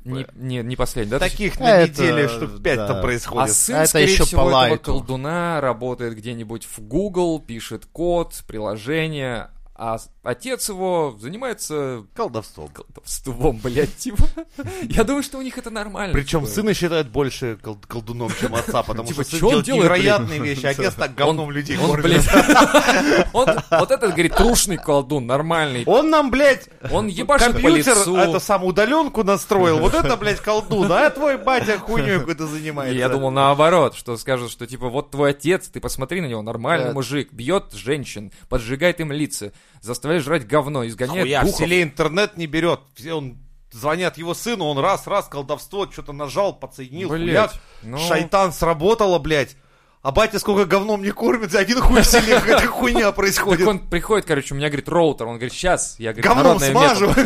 [0.05, 1.19] Не, не, не последний, да?
[1.19, 2.87] Таких на Это, неделе штук пять да.
[2.87, 3.53] там А происходит.
[3.53, 8.33] сын, А это скорее еще всего, по этого колдуна работает где-нибудь в Google, пишет код,
[8.47, 9.49] приложение,
[9.81, 12.67] а отец его занимается Колдовством.
[12.67, 14.25] колдовством, блядь, типа.
[14.83, 16.13] Я думаю, что у них это нормально.
[16.13, 16.51] Причем типа.
[16.51, 20.39] сына считают больше кол- колдуном, чем отца, потому Типа, что сын он делает делает, невероятные
[20.41, 22.27] вещи, а отец так говном людей Он, кормит.
[23.33, 25.85] он, вот этот, говорит, трушный колдун, нормальный.
[25.85, 28.17] Он нам, блядь, Он ебашит по компьютер, лицу.
[28.17, 29.79] это сам удаленку настроил.
[29.79, 30.91] Вот это, блядь, колдун.
[30.91, 32.97] А твой батя хуйню какой-то занимается.
[32.97, 36.91] я думал наоборот, что скажут, что типа вот твой отец, ты посмотри на него, нормальный
[36.91, 41.59] мужик, бьет женщин, поджигает им лица, заставляет жрать говно, изгоняет Хуя, в духов.
[41.59, 42.81] селе интернет не берет.
[42.95, 43.37] Все Он
[43.71, 47.53] звонят его сыну, он раз-раз колдовство, что-то нажал, подсоединил, Блядь, хуяк.
[47.83, 49.55] ну- Шайтан сработало, блядь.
[50.01, 53.67] А батя сколько говном не кормит, за один хуй в селе какая-то хуйня Так происходит.
[53.67, 55.27] он приходит, короче, у меня, говорит, роутер.
[55.27, 55.95] Он говорит, сейчас.
[55.99, 57.13] Я, говорит, Говном смажу.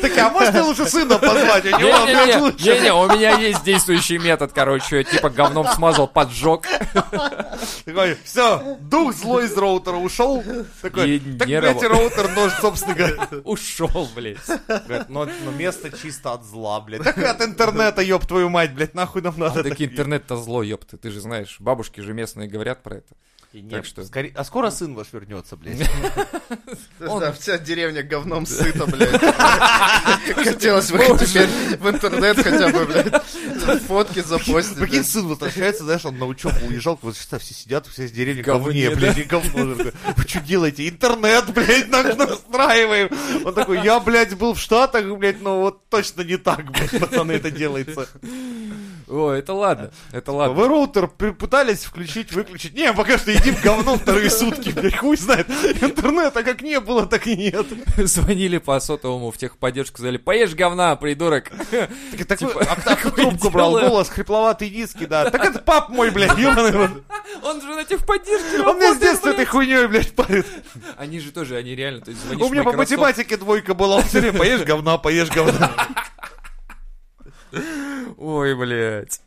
[0.00, 1.64] Так, а может мне лучше сына позвать?
[1.64, 2.64] У него, лучше.
[2.64, 6.66] не-не, у меня есть действующий метод, короче, типа говном смазал, поджег.
[7.84, 10.42] Такой, все, дух злой из роутера ушел.
[10.80, 13.28] Такой, так, блядь, роутер нож, собственно говоря.
[13.44, 14.38] Ушел, блядь.
[14.68, 17.02] Говорит, но, место чисто от зла, блядь.
[17.02, 19.62] Так от интернета, ёб твою мать, блядь, нахуй нам надо.
[19.62, 21.56] Таки интернет-то зло, ёпты, ты же знаешь.
[21.58, 23.14] Бабушки же местные говорят про это.
[23.52, 25.88] Нет, Так что- скорее- А скоро сын ваш вернется, блядь.
[26.98, 29.10] Да, вся деревня говном сыта, блядь.
[30.44, 33.22] Хотелось бы теперь в интернет хотя бы, блядь,
[33.86, 34.78] фотки запостить.
[34.78, 38.42] Прикинь, сын возвращается, знаешь, он на учебу уезжал, вот сейчас все сидят, все из деревни
[38.42, 39.74] Говне, блядь, и говно.
[39.74, 40.88] Вы что делаете?
[40.88, 43.10] Интернет, блядь, на- настраиваем.
[43.44, 47.32] Он такой, я, блядь, был в Штатах, блядь, но вот точно не так, блядь, пацаны,
[47.32, 48.08] это делается.
[49.06, 50.56] О, это ладно, это ладно.
[50.56, 52.74] Вы роутер пытались включить, выключить?
[52.74, 55.48] Не, пока что едим говно вторые сутки, блядь, хуй знает.
[55.80, 57.66] Интернета как не было, так и нет.
[57.96, 61.50] Звонили по сотовому в техподдержку, сказали, поешь говна, придурок.
[61.70, 65.30] Так, такой, Типа, а, а трубку брал, голос, хрипловатый низкий, да.
[65.30, 66.90] Так это пап мой, блядь, ёбаный рот.
[67.42, 70.46] Он же на техподдержке Он меня с детства этой хуйней, блядь, парит.
[70.96, 74.38] Они же тоже, они реально, то есть У меня по математике двойка была, все время
[74.38, 75.70] поешь говна, поешь говна.
[78.16, 79.20] Ой, блядь.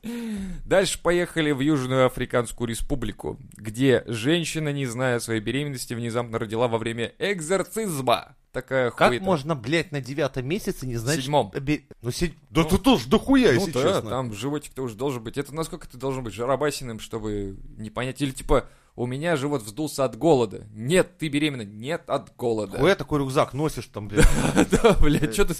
[0.65, 6.77] Дальше поехали в Южную Африканскую Республику, где женщина, не зная своей беременности, внезапно родила во
[6.77, 8.35] время экзорцизма.
[8.51, 9.23] Такая Как хуета.
[9.23, 11.17] можно, блядь, на девятом месяце не знать...
[11.19, 11.51] Седьмом.
[11.51, 11.61] что-
[12.01, 14.09] Ну, седь- Да ты тоже дохуя, Ну если да, честно.
[14.09, 15.37] там животик-то уже должен быть.
[15.37, 18.19] Это насколько ты должен быть жаробасиным, чтобы не понять?
[18.21, 20.65] Или типа, у меня живот вздулся от голода.
[20.73, 21.61] Нет, ты беременна.
[21.61, 22.79] Нет, от голода.
[22.79, 24.25] Хуя такой рюкзак носишь там, блядь,
[24.71, 25.53] Да, блядь, что ты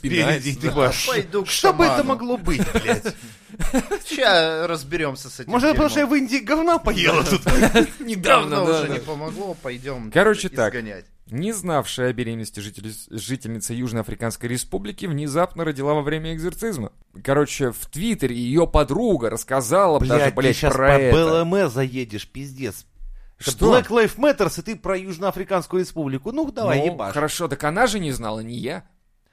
[1.08, 3.15] Пойду к что бы это могло быть, блядь?
[4.06, 7.45] Сейчас разберемся с этим Может, это потому что я в Индии говна поела тут?
[8.00, 10.73] Недавно, Давно да, уже не помогло, пойдем Короче, так.
[11.28, 16.91] Не знавшая о беременности житель- жительница Южноафриканской республики внезапно родила во время экзорцизма.
[17.23, 21.43] Короче, в Твиттере ее подруга рассказала даже, Блядь, ты блядь, сейчас про по это.
[21.45, 22.86] БЛМ заедешь, пиздец.
[23.39, 23.78] Это Что?
[23.78, 26.32] Black Lives Matter, и ты про Южноафриканскую республику.
[26.32, 27.13] Ну, давай, ну, ебашь.
[27.13, 28.88] хорошо, так она же не знала, не я.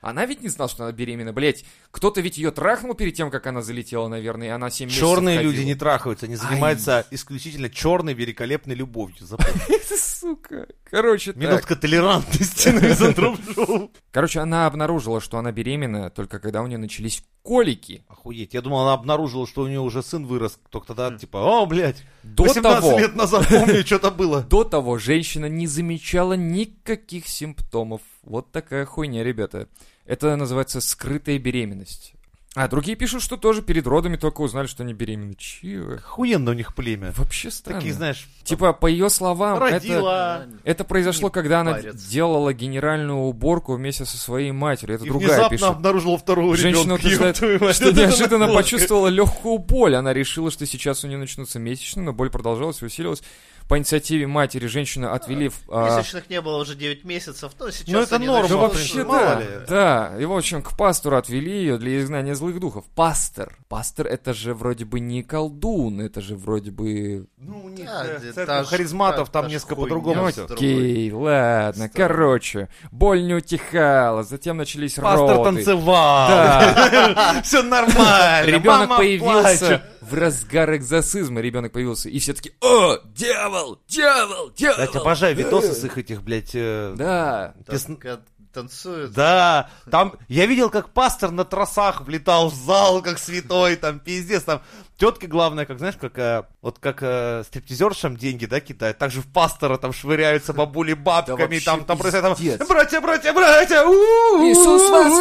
[0.04, 1.64] Она ведь не знала, что она беременна, блядь.
[1.90, 5.40] Кто-то ведь ее трахнул перед тем, как она залетела, наверное, и она 7 месяцев Черные
[5.40, 9.26] люди не трахаются, они занимаются исключительно черной великолепной любовью.
[9.96, 10.68] Сука.
[10.84, 11.32] Короче.
[11.34, 13.88] Минутка толерантности на.
[14.10, 18.02] Короче, она обнаружила, что она беременна только когда у нее начались колики.
[18.08, 21.66] Охуеть, я думал, она обнаружила, что у нее уже сын вырос, только тогда, типа, о,
[21.66, 24.42] блядь, До 18 того, лет назад, помню, что-то было.
[24.48, 28.00] до того женщина не замечала никаких симптомов.
[28.22, 29.68] Вот такая хуйня, ребята.
[30.06, 32.13] Это называется скрытая беременность.
[32.56, 35.34] А другие пишут, что тоже перед родами только узнали, что они беременны.
[35.36, 35.94] Чего?
[35.94, 37.12] Охуенно у них племя.
[37.16, 37.80] Вообще странно.
[37.80, 40.44] Такие, знаешь, Типа, по ее словам, это, родила.
[40.62, 42.08] это произошло, Не когда она парятся.
[42.10, 44.94] делала генеральную уборку вместе со своей матерью.
[44.94, 45.68] Это И другая внезапно пишет.
[45.68, 47.30] обнаружила второго Женщина ребенка.
[47.32, 49.96] утверждает, что неожиданно почувствовала легкую боль.
[49.96, 53.22] Она решила, что сейчас у нее начнутся месячные, но боль продолжалась и усилилась.
[53.68, 55.54] По инициативе матери женщину отвели в...
[55.70, 58.98] а, Месячных не было уже 9 месяцев, но сейчас Ну, это они норма, в вообще
[58.98, 59.46] да, мало ли.
[59.66, 60.12] да.
[60.20, 62.84] И в общем к пастору отвели ее для изгнания злых духов.
[62.94, 63.56] Пастор.
[63.68, 67.26] Пастор это же вроде бы не колдун, это же вроде бы...
[67.38, 70.44] Ну, у них Да, э, да, церковь та харизматов та- там та несколько по-другому Ну.
[70.50, 72.06] Окей, ладно, Строй.
[72.08, 72.68] короче.
[72.92, 75.44] Боль не утихала, затем начались Пастор роты.
[75.54, 76.28] танцевал.
[76.28, 77.40] Да.
[77.44, 78.44] Все нормально.
[78.46, 81.40] Ребенок появился в разгар экзорцизма.
[81.40, 83.53] Ребенок появился, и все таки о, дьявол,
[83.88, 84.78] дьявол, дьявол.
[84.94, 88.20] Я обожаю видосы с их этих, блядь, э, Да, песн- Так,
[88.52, 89.12] танцуют.
[89.12, 94.44] Да, там, я видел, как пастор на тросах влетал в зал, как святой, там, пиздец,
[94.44, 94.62] там,
[94.96, 99.20] тетки, главное, как, знаешь, как, э, вот как э, стриптизершам деньги, да, кидают, так же
[99.22, 102.58] в пастора там швыряются бабули бабками, вообще там, там пиздец.
[102.58, 105.12] там, братья, братья, братья, Иисус вас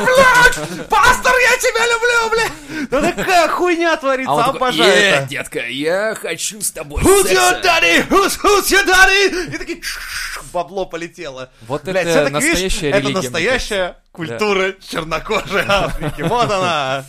[0.00, 0.58] блядь.
[0.58, 2.90] «А, Пастор, я тебя люблю, блядь!
[2.90, 5.28] Ну такая хуйня творится, а он такой, обожаю «Э, это.
[5.28, 7.60] детка, я хочу с тобой Who's your секса».
[7.64, 8.08] daddy?
[8.08, 9.54] Who's, who's your daddy?
[9.54, 9.80] И такие
[10.52, 11.50] бабло полетело.
[11.62, 16.22] Вот Блядь, это настоящая Это религия, мне настоящая культура чернокожей Африки.
[16.22, 17.04] Вот она.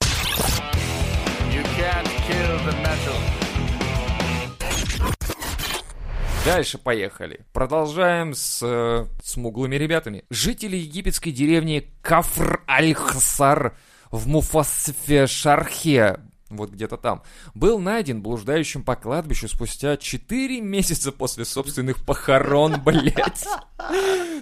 [6.47, 7.45] Дальше поехали.
[7.51, 10.23] Продолжаем с э, смуглыми ребятами.
[10.29, 13.75] Жители египетской деревни Кафр-Аль-Хсар
[14.11, 22.05] в Муфасфе-Шархе вот где-то там, был найден блуждающим по кладбищу спустя 4 месяца после собственных
[22.05, 23.45] похорон, блядь.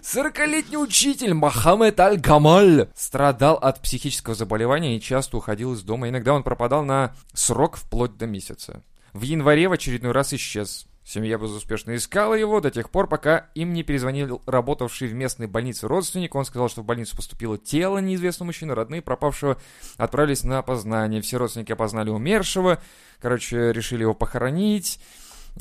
[0.04, 6.10] 40-летний учитель Мохаммед Аль-Гамаль страдал от психического заболевания и часто уходил из дома.
[6.10, 8.84] Иногда он пропадал на срок вплоть до месяца.
[9.14, 10.88] В январе в очередной раз исчез.
[11.06, 15.88] Семья безуспешно искала его до тех пор, пока им не перезвонил работавший в местной больнице
[15.88, 16.34] родственник.
[16.34, 18.74] Он сказал, что в больницу поступило тело неизвестного мужчины.
[18.74, 19.58] Родные пропавшего
[19.98, 21.22] отправились на опознание.
[21.22, 22.82] Все родственники опознали умершего.
[23.22, 25.00] Короче, решили его похоронить.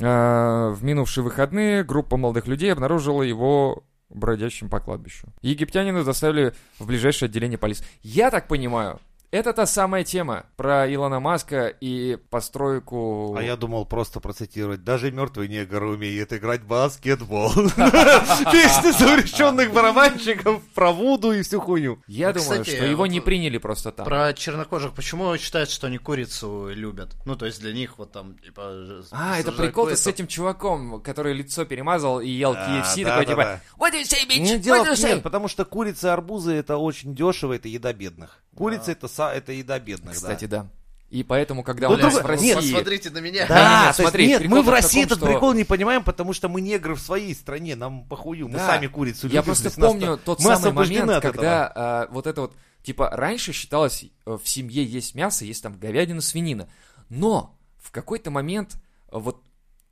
[0.01, 5.27] А, В минувшие выходные группа молодых людей обнаружила его бродящим по кладбищу.
[5.43, 7.85] Египтянина доставили в ближайшее отделение полиции.
[8.01, 8.99] Я так понимаю,
[9.31, 13.35] это та самая тема про Илона Маска и постройку...
[13.37, 14.83] А я думал просто процитировать.
[14.83, 17.51] Даже мертвый негр умеет играть в баскетбол.
[18.51, 22.01] Песня совращенных барабанщиков про Вуду и всю хуйню.
[22.07, 24.05] Я думаю, что его не приняли просто там.
[24.05, 27.15] Про чернокожих, почему считают, что они курицу любят?
[27.25, 29.03] Ну, то есть для них вот там, типа...
[29.11, 33.61] А, это прикол с этим чуваком, который лицо перемазал и ел А, KFC, такой типа.
[33.77, 34.39] What do you say, bitch?
[34.39, 37.15] Не What дело do you в say?» нет, потому что курица и арбузы это очень
[37.15, 38.41] дешево, это еда бедных.
[38.55, 40.63] Курица это, са- это еда бедных, Кстати, да.
[40.63, 40.69] да.
[41.11, 42.45] И поэтому, когда Ну, у нас друг- в России...
[42.47, 43.45] нет, Посмотрите на меня.
[43.47, 46.33] Да, Да, смотри, нет, мы в в России том, этот что- прикол не понимаем, потому
[46.33, 48.67] что мы негры в своей стране, нам похую, мы Да.
[48.67, 49.35] сами курицу любим.
[49.35, 52.53] Я то просто нас помню там- тот мы самый момент, когда а, вот это вот,
[52.83, 56.67] типа, раньше считалось, э, в семье есть мясо, есть там говядина, свинина.
[57.09, 59.41] Но в какой-то момент э, вот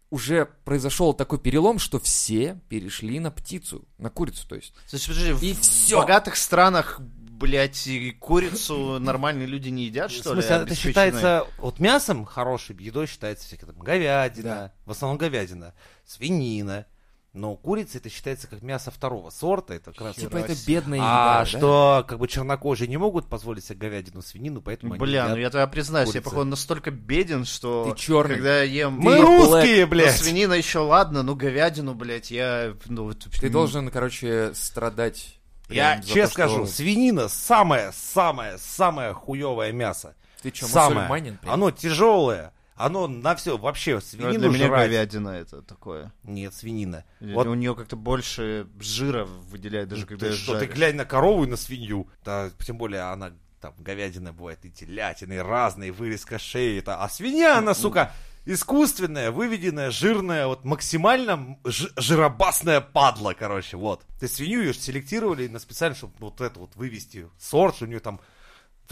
[0.09, 4.73] уже произошел такой перелом, что все перешли на птицу, на курицу, то есть.
[4.91, 5.99] Есть, подожди, И в всё.
[6.01, 6.99] богатых странах,
[7.43, 10.41] блядь, и курицу нормальные люди не едят, В что ли?
[10.41, 14.73] смысле, это считается, вот мясом хорошей едой считается всякая там говядина, Да.
[14.85, 15.73] в основном говядина,
[16.05, 16.85] свинина,
[17.33, 21.03] но курица это считается как мясо второго сорта, это как раз Типа это бедная а
[21.03, 21.45] еда, да?
[21.45, 25.49] что как бы чернокожие не могут позволить себе говядину, свинину, поэтому они Бля, ну я
[25.49, 26.29] тогда признаюсь, я, курицы.
[26.29, 28.35] походу, настолько беден, что Ты чёрный.
[28.35, 28.93] когда я ем...
[28.99, 30.15] Мы ну, русские, ну, блядь!
[30.15, 32.73] свинина еще ладно, ну говядину, блядь, я...
[32.85, 35.39] Ну, вот, Ты м, должен, короче, страдать.
[35.69, 40.15] Я честно что- скажу, свинина самое, самое, самое хуевое мясо.
[40.41, 40.95] Ты что, самое.
[41.01, 41.37] мусульманин?
[41.37, 41.53] прям?
[41.53, 42.53] Оно тяжелое.
[42.75, 44.87] Оно на все, вообще, ну, свинину Для меня жрать.
[44.89, 46.11] говядина это такое.
[46.23, 47.05] Нет, свинина.
[47.19, 50.73] Или Вот У нее как-то больше жира выделяет, даже когда ты что, ты жарю.
[50.73, 52.07] глянь на корову и на свинью.
[52.25, 56.79] Да, тем более она там говядина бывает и телятина, и разные, вырезка шеи.
[56.79, 58.11] Это, а свинья, она, сука,
[58.45, 64.01] искусственная, выведенная, жирная, вот максимально жиробасная падла, короче, вот.
[64.19, 67.99] То есть свинью ее селектировали на специально, чтобы вот это вот вывести сорт, у нее
[67.99, 68.19] там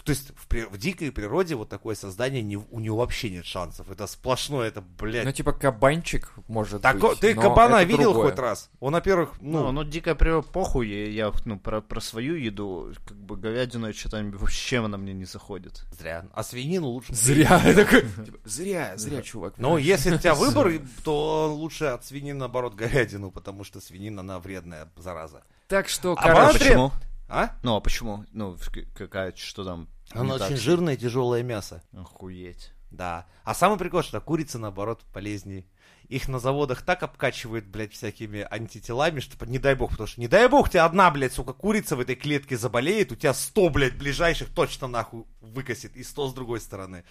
[0.04, 3.44] то есть в, при- в дикой природе вот такое создание не, у него вообще нет
[3.44, 3.88] шансов.
[3.90, 5.24] Это сплошное, это, блядь.
[5.24, 7.20] Ну, типа кабанчик, может Тако- быть.
[7.20, 8.30] ты но кабана это видел другое.
[8.30, 8.70] хоть раз?
[8.80, 12.92] Он, во-первых, Ну, ну, ну, дикая природа, похуй, я, я, ну, про, про свою еду,
[13.06, 15.84] как бы говядину что-то вообще она мне не заходит.
[15.96, 16.26] зря.
[16.32, 17.14] А свинину лучше.
[17.14, 17.60] Зря.
[18.24, 19.54] Типа, Зря, зря, чувак.
[19.58, 20.72] Но если у тебя выбор,
[21.04, 25.42] то лучше от свинины, наоборот, говядину, потому что свинина, она вредная, зараза.
[25.68, 26.90] Так что, А короче?
[27.32, 27.56] А?
[27.62, 28.26] Ну, а почему?
[28.32, 28.58] Ну,
[28.94, 29.88] какая, что там?
[30.10, 30.50] Оно не так?
[30.50, 31.82] очень жирное, тяжелое мясо.
[31.96, 32.72] Охуеть.
[32.90, 33.26] Да.
[33.42, 35.64] А самый прикол, что курица, наоборот, полезнее.
[36.08, 40.28] Их на заводах так обкачивают, блядь, всякими антителами, что не дай бог, потому что не
[40.28, 43.70] дай бог, у тебя одна, блядь, сука, курица в этой клетке заболеет, у тебя 100,
[43.70, 47.02] блядь, ближайших точно нахуй выкосит, и 100 с другой стороны.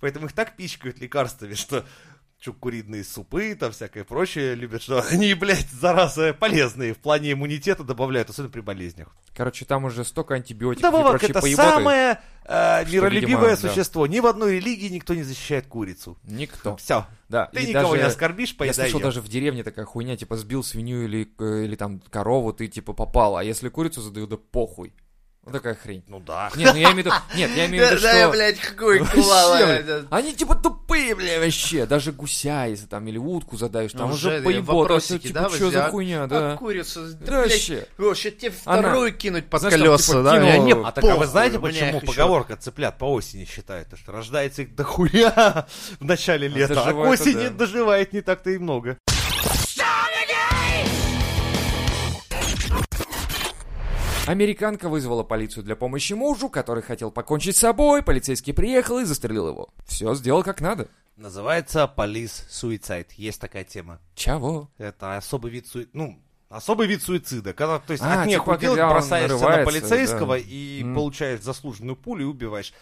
[0.00, 1.84] Поэтому их так пичкают лекарствами, что
[2.40, 7.82] чё, куриные супы, там всякое прочее любят, что они, блядь, зараза полезные в плане иммунитета
[7.84, 9.08] добавляют, особенно при болезнях.
[9.34, 11.68] короче, там уже столько антибиотиков и Добавок прочей это поеботы.
[11.68, 13.56] самое э, что, миролюбивое видимо, да.
[13.56, 14.06] существо.
[14.06, 16.16] Ни в одной религии никто не защищает курицу.
[16.24, 16.76] Никто.
[16.76, 17.06] Все.
[17.28, 19.06] Да, Ты и никого даже- не оскорбишь, Я поедай слышал, её.
[19.08, 22.92] даже в деревне такая хуйня, типа, сбил свинью или, э, или там корову, ты, типа,
[22.92, 23.36] попал.
[23.36, 24.94] А если курицу задают, да похуй.
[25.48, 26.02] Вот такая хрень.
[26.06, 26.50] Ну да.
[26.56, 28.28] Нет, ну я имею в виду, нет, я имею в виду, что...
[28.30, 30.04] блядь, какой Вообще, блядь.
[30.10, 31.86] Они типа тупые, бля, вообще.
[31.86, 35.02] Даже гуся, если там, или утку задаешь, там Ну, уже уже поебот.
[35.02, 36.52] типа, да, что за хуйня, да.
[36.52, 37.86] А курицу, Да да, блядь, вообще.
[37.96, 40.36] вообще тебе Она- вторую кинуть под Знаешь, там, колеса, типа, да?
[40.36, 43.88] кинула- Я не А так а вы знаете, почему поговорка цыплят по осени считает?
[43.88, 45.66] То, что рождается их дохуя
[46.00, 47.50] в начале лета, а к осени да.
[47.50, 48.98] доживает не так-то и много.
[54.28, 58.02] Американка вызвала полицию для помощи мужу, который хотел покончить с собой.
[58.02, 59.68] Полицейский приехал и застрелил его.
[59.86, 60.88] Все сделал как надо.
[61.16, 63.12] Называется полис суицид.
[63.12, 64.00] Есть такая тема.
[64.14, 64.70] Чего?
[64.78, 65.90] Это особый вид суицида.
[65.94, 67.52] Ну, особый вид суицида.
[67.54, 70.44] Когда, то есть, А, от типа, делать, бросаешься на полицейского да.
[70.46, 70.94] и М.
[70.94, 72.72] получаешь заслуженную пулю и убиваешь.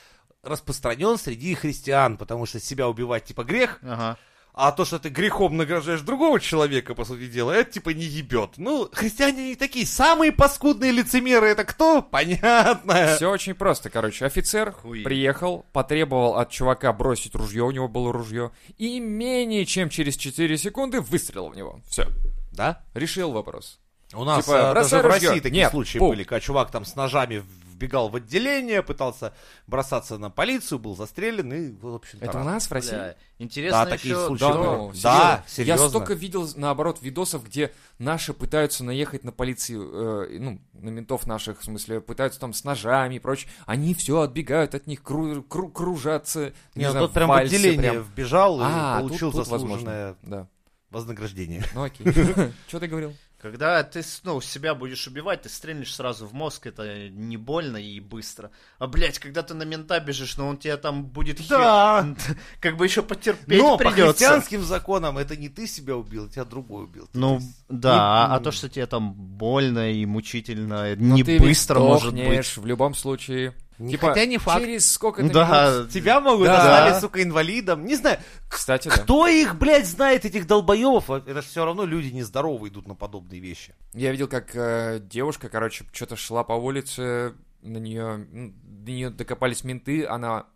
[0.42, 4.18] Распространен среди христиан, потому что себя убивать типа грех, Ага.
[4.59, 8.53] А то, что ты грехом награждаешь другого человека, по сути дела, это типа не ебет.
[8.57, 9.87] Ну, христиане не такие.
[9.87, 12.01] Самые паскудные лицемеры это кто?
[12.01, 13.16] Понятно.
[13.16, 14.25] Все очень просто, короче.
[14.25, 15.03] Офицер Хуи.
[15.03, 20.57] приехал, потребовал от чувака бросить ружье, у него было ружье, и менее чем через 4
[20.57, 21.81] секунды выстрелил в него.
[21.87, 22.07] Все.
[22.51, 22.83] Да?
[22.95, 23.79] Решил вопрос.
[24.14, 25.29] У нас Типа, а, даже в ружье.
[25.29, 26.11] России такие Нет, случаи пуп.
[26.12, 27.45] были, когда чувак там с ножами
[27.76, 29.32] вбегал в отделение, пытался
[29.66, 32.90] бросаться на полицию, был застрелен и, в общем-то, Это у нас в России?
[32.90, 34.26] Бля, Интересно Да, такие еще...
[34.26, 35.82] случаи Да, ну, Да, серьезно.
[35.84, 39.90] Я столько видел, наоборот, видосов, где наши пытаются наехать на полицию,
[40.32, 43.50] э, ну, на ментов наших, в смысле, пытаются там с ножами и прочее.
[43.66, 46.54] Они все отбегают от них, кру- кру- кружатся.
[46.74, 48.02] Не, Не, ну, знаю, тот прям в отделение прям.
[48.04, 50.16] вбежал и А, получил тут, тут заслуженное возможно.
[50.22, 50.48] Да.
[50.90, 51.62] вознаграждение.
[51.74, 52.06] Ну окей.
[52.68, 53.14] Что ты говорил?
[53.40, 58.01] Когда ты ну, себя будешь убивать, ты стрельнешь сразу в мозг, это не больно и
[58.01, 58.51] быстро.
[58.79, 61.46] А, блядь, когда ты на мента бежишь, но он тебя там будет...
[61.46, 62.14] Да.
[62.61, 64.12] Как бы еще потерпеть Но по придется.
[64.12, 67.11] христианским законам это не ты себя убил, тебя другой убил.
[67.12, 71.22] Ну, есть да, а, не- а то, что тебе там больно и мучительно, Ну, не
[71.22, 72.57] ты быстро может быть.
[72.57, 73.55] в любом случае.
[73.78, 74.60] Не- Типа, хотя не факт.
[74.62, 75.90] через сколько-то Да, минут.
[75.90, 76.56] Тебя могут Да.
[76.58, 77.84] назвали, сука, инвалидом.
[77.84, 78.96] Не знаю, Кстати, да.
[78.96, 81.10] кто их, блядь, знает, этих долбоебов?
[81.10, 83.74] Это же все равно люди нездоровые идут на подобные вещи.
[83.92, 89.10] Я видел, как э, девушка, короче, что-то шла по улице, на нее, ну, до нее
[89.10, 90.46] докопались менты, она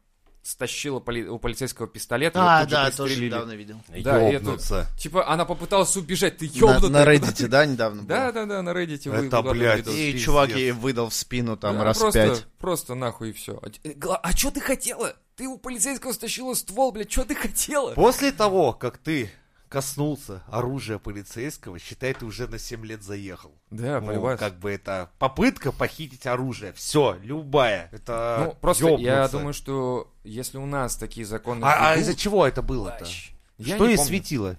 [0.42, 3.80] стащила поли- у полицейского пистолет, А, да, тоже недавно видел.
[3.88, 4.86] Да, и Ёбнуться.
[4.98, 6.90] Типа, она попыталась убежать, ты На, ёбнутая.
[6.90, 8.32] на Reddit, да, недавно Да, было?
[8.32, 9.86] да, да, на Reddit Это, блядь.
[9.88, 12.46] И чувак ей выдал в спину там Да, раз просто, пять.
[12.58, 13.60] Просто нахуй и все.
[14.22, 15.14] А, что ты хотела?
[15.36, 17.94] Ты у полицейского стащила ствол, блядь, что ты хотела?
[17.94, 19.30] После того, как ты
[19.68, 23.54] коснулся оружия полицейского, считай, ты уже на 7 лет заехал.
[23.70, 26.72] Да, Ну, как бы это попытка похитить оружие.
[26.72, 27.88] Все, любая.
[27.92, 29.36] Это Ну, просто я ёбнуться.
[29.38, 31.64] думаю, что если у нас такие законы...
[31.64, 33.06] А, а из-за чего это было-то?
[33.58, 34.08] Я Что ей помню.
[34.08, 34.56] светило?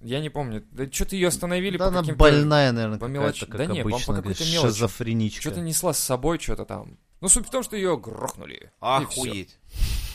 [0.00, 0.64] Я не помню.
[0.72, 2.18] Да что-то ее остановили Да по она каким-то...
[2.18, 3.46] больная, наверное, по какая-то, мелочи.
[3.46, 4.66] как Да не, по- какой-то мелочи.
[4.68, 5.40] Шизофреничка.
[5.40, 6.98] Что-то несла с собой, что-то там.
[7.20, 8.70] Ну, суть в том, что ее грохнули.
[8.80, 9.56] Охуеть.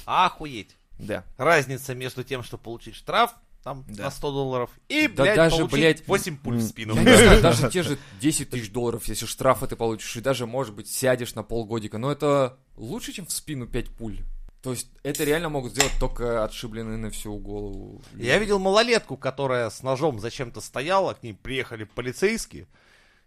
[0.06, 0.76] Охуеть.
[1.00, 1.24] Да.
[1.38, 4.04] Разница между тем, что получить штраф там Да.
[4.06, 6.96] на 100 долларов и, Да блядь, даже, блядь, 8 пуль в спину.
[6.96, 10.46] Я не знаю, даже те же 10 тысяч долларов, если штрафы ты получишь, и даже,
[10.46, 14.20] может быть, сядешь на полгодика, но это лучше, чем в спину 5 пуль.
[14.62, 18.02] То есть это реально могут сделать только отшибленные на всю голову.
[18.16, 22.68] Я видел малолетку, которая с ножом зачем-то стояла, к ней приехали полицейские,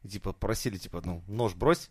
[0.02, 1.90] и, типа просили, типа, ну, нож брось.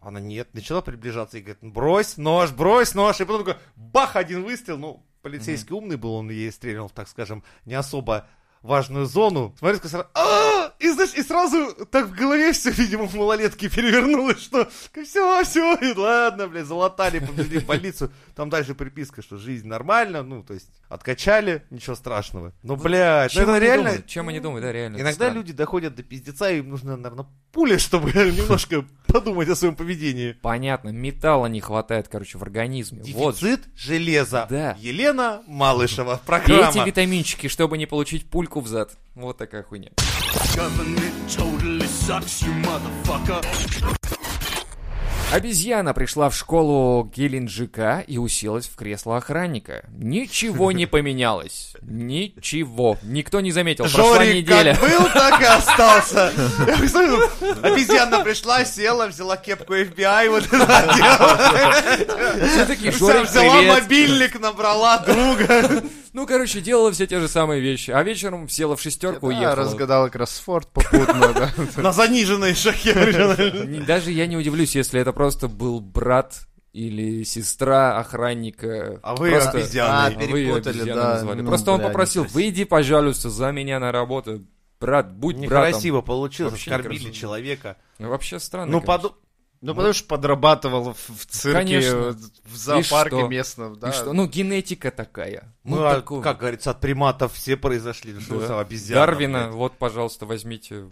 [0.00, 4.42] Она нет, начала приближаться и говорит, брось нож, брось нож, и потом такой, бах, один
[4.42, 8.26] выстрел, ну, полицейский умный был, он ей стрельнул, так скажем, не особо
[8.60, 9.54] важную зону.
[9.58, 14.40] Смотри, сразу, «А!» И, знаешь, и сразу так в голове все, видимо, в малолетке перевернулось,
[14.42, 14.68] что
[15.04, 18.10] все, все, и ладно, блядь, залатали, повезли в больницу.
[18.34, 22.52] Там дальше приписка, что жизнь нормально, ну, то есть откачали, ничего страшного.
[22.62, 23.84] Но, блядь, ну Чем это они реально...
[23.84, 24.06] думают?
[24.06, 24.96] Чем они думают, да, реально.
[24.96, 29.56] это Иногда люди доходят до пиздеца, и им нужна, наверное, пуля, чтобы немножко подумать о
[29.56, 30.32] своем поведении.
[30.42, 33.02] Понятно, металла не хватает, короче, в организме.
[33.12, 33.36] Вот.
[33.36, 34.46] Дефицит железа.
[34.50, 34.76] Да.
[34.80, 36.20] Елена Малышева.
[36.26, 36.84] Программа.
[36.84, 38.96] витаминчики, чтобы не получить пульку в зад.
[39.14, 39.90] Вот такая хуйня.
[45.32, 49.84] Обезьяна пришла в школу Геленджика и уселась в кресло охранника.
[49.96, 51.74] Ничего не поменялось.
[51.80, 52.98] Ничего.
[53.02, 53.84] Никто не заметил.
[53.84, 54.76] Прошла Жорик неделя.
[54.76, 56.26] как был, так и остался.
[57.62, 62.46] Обезьяна пришла, села, взяла кепку FBI, вот это надела.
[62.48, 63.74] Все такие, Вся Жорик, Взяла привет.
[63.82, 65.82] мобильник, набрала друга.
[66.12, 67.90] Ну, короче, делала все те же самые вещи.
[67.90, 69.56] А вечером села в шестерку и Да, уехала.
[69.56, 71.50] разгадала кроссфорд попутно, да.
[71.82, 72.92] На заниженной шахе.
[73.86, 76.40] Даже я не удивлюсь, если это просто был брат
[76.74, 79.00] или сестра охранника.
[79.02, 79.90] А вы Просто- обезьяны.
[79.90, 81.08] А, А вы перепутали, обезьяной да.
[81.14, 81.40] назвали.
[81.42, 82.38] Ну, Просто он попросил, некрасиво.
[82.38, 84.42] выйди, пожалуйста, за меня на работу.
[84.80, 85.68] Брат, будь братом.
[85.68, 87.20] Некрасиво получилось, Вообще оскорбили некрасиво.
[87.20, 87.76] человека.
[87.98, 88.72] Ну, Вообще странно.
[88.72, 89.14] Ну, поду-
[89.62, 92.16] Ну, потому что подрабатывал в, цирке, Конечно.
[92.44, 93.28] в зоопарке что?
[93.28, 93.90] местном, да.
[93.90, 94.12] И что?
[94.12, 95.54] Ну, генетика такая.
[95.64, 96.20] Ну, Ну, а, такого.
[96.22, 98.18] как говорится, от приматов все произошли.
[98.20, 98.46] Что Да.
[98.48, 99.54] за обезьяна, Дарвина, блядь.
[99.54, 100.88] вот, пожалуйста, возьмите.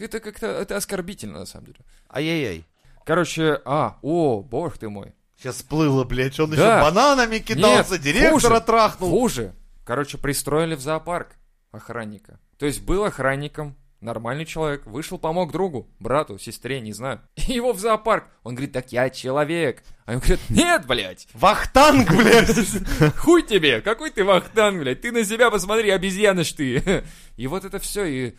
[0.00, 1.78] Это как-то, это оскорбительно, на самом деле.
[2.14, 2.66] Ай-яй-яй.
[3.06, 5.14] Короче, а, о, бог ты мой.
[5.38, 6.56] Сейчас сплыло, блядь, он Да.
[6.82, 9.10] еще бананами кидался, Нет, директора хуже, трахнул.
[9.10, 9.54] Хуже.
[9.86, 11.28] Короче, пристроили в зоопарк
[11.72, 12.38] охранника.
[12.58, 17.20] То есть был охранником, нормальный человек, вышел, помог другу, брату, сестре, не знаю.
[17.48, 18.26] И его в зоопарк.
[18.42, 19.82] Он говорит, так я человек.
[20.06, 23.16] А ему говорят, нет, блядь, Вахтанг, блядь.
[23.16, 27.04] хуй тебе, какой ты вахтанг, блядь, ты на себя посмотри, обезьяна ж ты.
[27.36, 28.34] И вот это все, и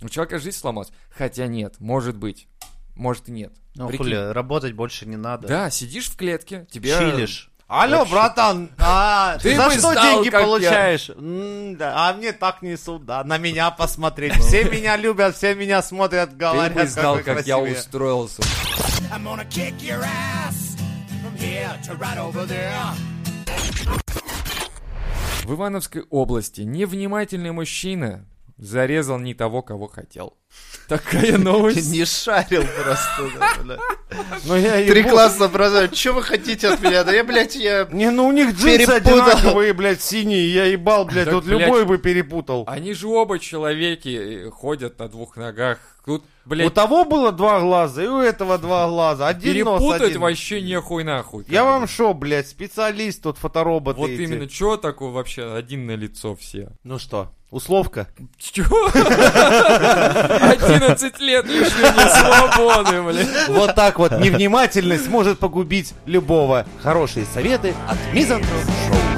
[0.00, 0.92] у человека жизнь сломалась.
[1.10, 2.48] Хотя нет, может быть,
[2.94, 3.52] может и нет.
[3.74, 4.04] Ну, Прикинь.
[4.04, 5.48] хули, работать больше не надо.
[5.48, 6.90] Да, сидишь в клетке, тебе...
[6.90, 7.50] Чилишь.
[7.70, 10.40] Алло, братан, а, Ты за что знал, деньги я.
[10.40, 11.10] получаешь?
[11.10, 14.32] М, да, а мне так несут, да, на меня посмотреть.
[14.40, 18.40] Все меня любят, все меня смотрят, Ты говорят, бы знал, как я устроился.
[25.44, 28.24] В Ивановской области невнимательный мужчина
[28.56, 30.38] зарезал не того, кого хотел.
[30.88, 31.92] Такая новость.
[31.92, 33.30] Не шарил просто.
[33.38, 33.78] да, бля.
[34.46, 35.94] Ну, я Три класса образования.
[35.94, 37.04] Что вы хотите от меня?
[37.04, 37.86] Да я, блядь, я...
[37.92, 39.20] Не, ну у них джинсы Перепутал.
[39.20, 41.60] одинаковые, блядь, синие, я ебал, блядь, Так, вот блядь.
[41.60, 42.64] любой бы перепутал.
[42.66, 45.78] Они же оба человеки э, ходят на двух ногах.
[46.06, 49.28] Тут, У блядь, того было два глаза, и у этого два глаза.
[49.28, 50.20] Один нос, перепутать один.
[50.22, 51.44] вообще нехуй нахуй.
[51.48, 54.22] Я вам шо, блядь, специалист тут, фоторобот Вот эти.
[54.22, 56.70] именно, чё такое вообще один на лицо все?
[56.82, 58.08] Ну что, условка?
[58.38, 58.64] Чё?
[60.42, 63.48] 11 лет лишения свободы, блядь.
[63.48, 66.66] Вот так вот невнимательность может погубить любого.
[66.82, 69.17] Хорошие советы от Мизантроп Шоу.